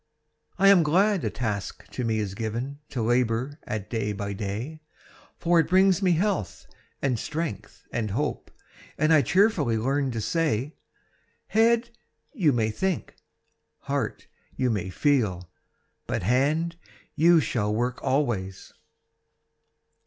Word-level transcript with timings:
I 0.57 0.69
am 0.69 0.81
glad 0.81 1.23
a 1.23 1.29
task 1.29 1.87
to 1.91 2.03
me 2.03 2.17
is 2.17 2.33
given 2.33 2.79
To 2.89 3.03
labor 3.03 3.59
at 3.67 3.87
day 3.87 4.13
by 4.13 4.33
day; 4.33 4.81
For 5.37 5.59
it 5.59 5.69
brings 5.69 6.01
me 6.01 6.13
health, 6.13 6.65
and 7.03 7.19
strength, 7.19 7.85
and 7.91 8.09
hope, 8.09 8.49
And 8.97 9.13
I 9.13 9.21
cheerfully 9.21 9.77
learn 9.77 10.09
to 10.09 10.19
say 10.19 10.73
'Head, 11.49 11.91
you 12.33 12.51
may 12.51 12.71
think; 12.71 13.15
heart, 13.81 14.25
you 14.55 14.71
may 14.71 14.89
feel; 14.89 15.51
But 16.07 16.23
hand, 16.23 16.77
you 17.13 17.39
shall 17.39 17.71
work 17.71 18.01
always!' 18.03 18.73